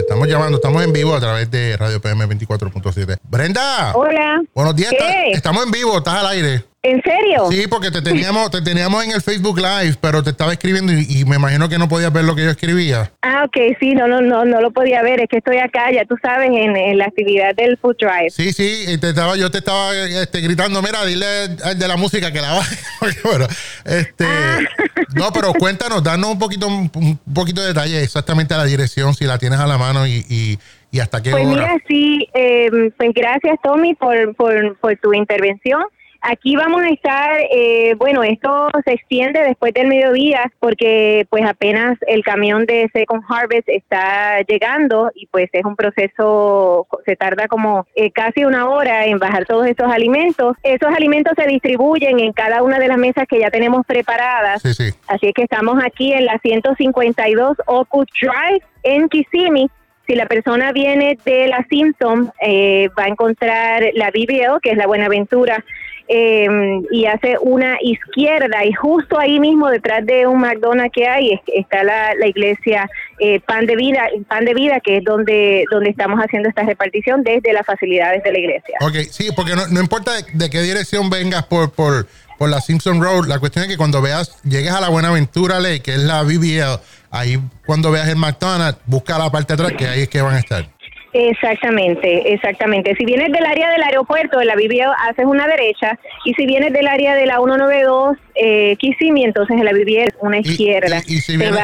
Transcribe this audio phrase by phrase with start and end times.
[0.00, 3.18] estamos llamando, estamos en vivo a través de Radio PM 24.7.
[3.28, 3.92] Brenda.
[3.94, 4.42] Hola.
[4.54, 4.92] Buenos días.
[5.32, 6.64] Estamos en vivo, estás al aire.
[6.82, 7.50] ¿En serio?
[7.50, 11.24] Sí, porque te teníamos, te teníamos en el Facebook Live, pero te estaba escribiendo y,
[11.26, 13.12] me imagino que no podías ver lo que yo escribía.
[13.20, 16.04] Ah, ok, sí, no, no, no, no lo podía ver, es que estoy acá, ya
[16.06, 18.30] tú sabes, en, la actividad del Food Drive.
[18.30, 21.26] Sí, sí, te estaba, yo te estaba este, gritando, mira, dile
[21.62, 22.76] al de la música que la baje.
[23.24, 23.46] bueno,
[23.84, 24.58] este, ah.
[25.14, 29.24] No, pero cuéntanos, danos un poquito, un poquito de detalle exactamente a la dirección, si
[29.24, 30.58] la tienes a la mano y, y
[30.92, 35.82] ¿Y hasta qué pues mira, sí, eh, pues gracias Tommy por, por, por tu intervención.
[36.22, 41.98] Aquí vamos a estar, eh, bueno, esto se extiende después del mediodía porque pues apenas
[42.06, 47.86] el camión de Second Harvest está llegando y pues es un proceso, se tarda como
[47.94, 50.56] eh, casi una hora en bajar todos estos alimentos.
[50.62, 54.62] Esos alimentos se distribuyen en cada una de las mesas que ya tenemos preparadas.
[55.06, 57.88] Así que estamos aquí en la 152 Oak
[58.20, 59.70] Drive en Kissimmee
[60.10, 64.76] si la persona viene de la Simpson, eh, va a encontrar la BBL, que es
[64.76, 65.64] la Buenaventura,
[66.12, 71.40] Em, y hace una izquierda y justo ahí mismo detrás de un McDonald's que hay
[71.46, 76.18] está la, iglesia eh, Pan de Vida, Pan de Vida que es donde donde estamos
[76.18, 78.74] haciendo esta repartición desde las facilidades de la iglesia.
[78.80, 83.28] Ok, sí, porque no, importa de, qué dirección vengas por por por la Simpson Road,
[83.28, 86.80] la cuestión es que cuando veas llegues a la Buenaventura Ley, que es la BBL,
[87.12, 90.34] ahí cuando veas el McDonald's, busca la parte de atrás que ahí es que van
[90.34, 90.66] a estar.
[91.12, 92.94] Exactamente, exactamente.
[92.96, 96.72] Si vienes del área del aeropuerto de la Vivienda, haces una derecha y si vienes
[96.72, 101.02] del área de la 192 eh, Kissimmee, entonces en la Vivienda una izquierda.
[101.06, 101.60] Y, si vienes,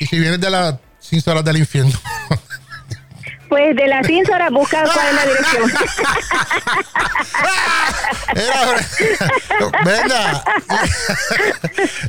[0.00, 0.78] y, si vienes de la
[1.26, 1.92] horas del infierno.
[3.52, 5.72] Pues de las 5 horas busca cuál es la dirección.
[9.84, 10.44] venga.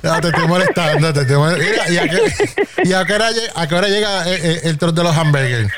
[0.04, 1.70] no, te estoy molestando, te estoy molestando.
[1.70, 2.34] Mira, ¿y a qué,
[2.86, 5.70] y a qué hora, a qué hora llega el, el, el trozo de los hamburgues?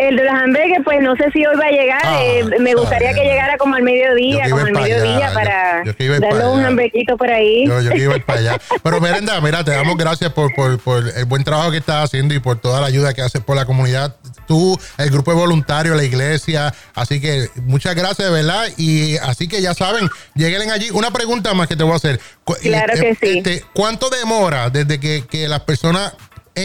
[0.00, 2.00] El de los hamburgues, pues no sé si hoy va a llegar.
[2.02, 6.64] Ah, eh, me gustaría que llegara como al mediodía, como al mediodía para darle un
[6.64, 7.66] hamburguito por ahí.
[7.66, 8.58] Yo, yo iba para allá.
[8.82, 12.32] Pero Merenda, mira, te damos gracias por, por, por, el buen trabajo que estás haciendo
[12.32, 14.16] y por toda la ayuda que haces por la comunidad.
[14.48, 16.72] Tú, el grupo de voluntarios, la iglesia.
[16.94, 18.68] Así que muchas gracias, de verdad.
[18.78, 20.88] Y así que ya saben, lleguen allí.
[20.92, 22.18] Una pregunta más que te voy a hacer.
[22.62, 23.38] Claro que sí.
[23.38, 26.14] Este, ¿Cuánto demora desde que, que las personas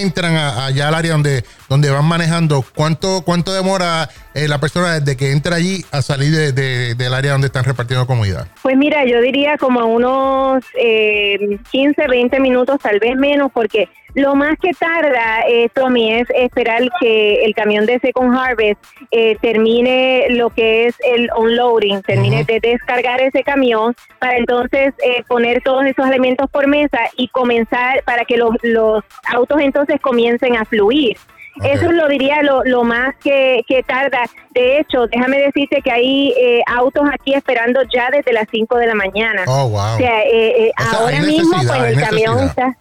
[0.01, 5.17] entran allá al área donde, donde van manejando, ¿cuánto, cuánto demora eh, la persona desde
[5.17, 8.47] que entra allí a salir de, del área donde están repartiendo comida?
[8.61, 14.33] Pues mira, yo diría como unos eh, 15, 20 minutos, tal vez menos, porque lo
[14.33, 18.81] más que tarda, eh, Tommy, es esperar que el camión de Second Harvest
[19.11, 25.21] eh, termine lo que es el unloading, termine de descargar ese camión para entonces eh,
[25.27, 29.03] poner todos esos elementos por mesa y comenzar para que los, los
[29.33, 31.17] autos entonces comiencen a fluir.
[31.63, 34.23] Eso lo diría lo, lo más que, que, tarda.
[34.51, 38.87] De hecho, déjame decirte que hay eh, autos aquí esperando ya desde las 5 de
[38.87, 39.43] la mañana.
[39.47, 39.93] Oh, wow.
[39.93, 42.77] O sea, eh, ahora mismo pues el camión está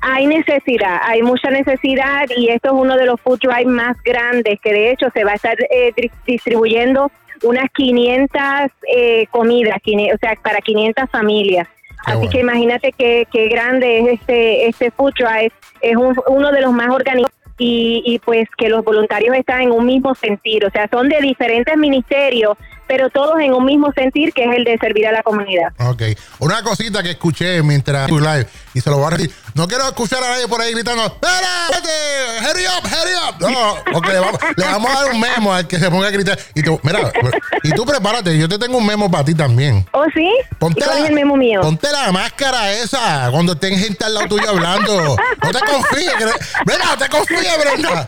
[0.00, 4.60] hay necesidad, hay mucha necesidad y esto es uno de los food drive más grandes
[4.60, 5.92] que de hecho se va a estar eh,
[6.26, 7.10] distribuyendo
[7.42, 8.40] unas 500
[8.94, 11.68] eh, comidas, o sea, para 500 familias.
[12.06, 16.72] Así que imagínate qué, qué grande es este este food drive, es uno de los
[16.72, 20.88] más organizados y, y pues que los voluntarios están en un mismo sentir, o sea,
[20.88, 22.56] son de diferentes ministerios,
[22.88, 25.72] pero todos en un mismo sentir que es el de servir a la comunidad.
[25.78, 26.02] Ok.
[26.40, 29.34] Una cosita que escuché mientras live y se lo voy a decir.
[29.54, 32.48] No quiero escuchar a nadie por ahí gritando, ¡Espérate!
[32.48, 32.84] ¡Hurry up!
[32.84, 33.50] ¡Hurry up!
[33.50, 36.10] No, porque le vamos, le vamos, a dar un memo al que se ponga a
[36.10, 36.38] gritar.
[36.54, 37.12] Y tú, mira,
[37.62, 39.86] y tú prepárate, yo te tengo un memo para ti también.
[39.92, 40.30] ¿Oh, sí?
[40.58, 41.60] Ponte cuál la, es el memo mío?
[41.60, 45.16] Ponte la máscara esa cuando estén gente al lado tuyo hablando.
[45.42, 46.14] No te confíes.
[46.66, 48.06] Mira, no te confíes, Brenda.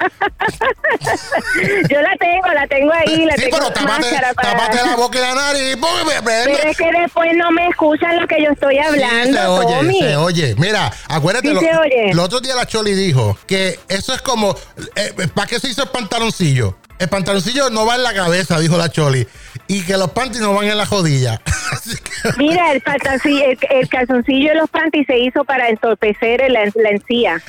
[1.88, 3.24] yo la tengo, la tengo ahí.
[3.24, 5.76] La sí, tengo pero tápate, la boca y la nariz.
[6.24, 10.16] Pero es que después no me escuchan lo que yo estoy hablando, se oye, se
[10.16, 10.54] oye.
[10.58, 14.56] Mira, acuérdate, lo, el otro día la Choli dijo que eso es como,
[14.96, 16.76] eh, ¿para qué se hizo el pantaloncillo?
[16.98, 19.26] El pantaloncillo no va en la cabeza, dijo la Choli,
[19.68, 21.40] y que los panties no van en la jodilla.
[22.36, 27.42] Mira, el, pantaloncillo, el, calzoncillo de los panties se hizo para entorpecer la, la encía.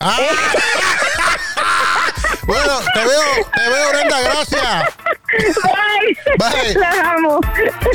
[0.00, 0.16] Ah.
[2.46, 3.20] bueno, te veo,
[3.54, 4.84] te veo, Brenda, gracias.
[6.38, 6.76] Bye.
[7.04, 7.40] amo.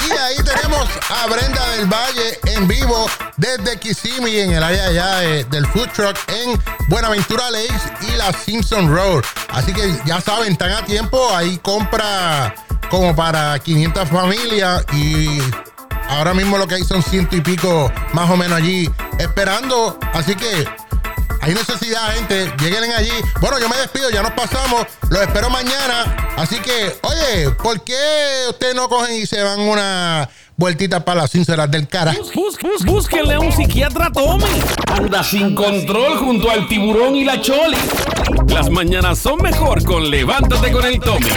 [0.08, 3.08] Y ahí tenemos a Brenda del Valle en vivo
[3.38, 5.16] desde Kissimmee, en el área allá
[5.50, 9.24] del food truck en Buenaventura Lakes y la Simpson Road.
[9.50, 11.34] Así que ya saben, están a tiempo.
[11.36, 12.54] Ahí compra
[12.90, 15.40] como para 500 familias y
[16.10, 18.90] ahora mismo lo que hay son ciento y pico más o menos allí
[19.20, 19.98] esperando.
[20.14, 20.68] Así que
[21.50, 22.54] hay necesidad, gente.
[22.60, 23.12] Lleguen allí.
[23.42, 24.86] Bueno, yo me despido, ya nos pasamos.
[25.10, 26.34] Los espero mañana.
[26.38, 27.96] Así que, oye, ¿por qué
[28.50, 32.14] ustedes no cogen y se van una vueltita para las cínceras del cara?
[32.36, 34.46] Bus, bus, búsquenle a un psiquiatra Tommy.
[34.88, 37.78] Anda sin control junto al tiburón y la choli.
[38.48, 41.30] Las mañanas son mejor con Levántate con el Tommy.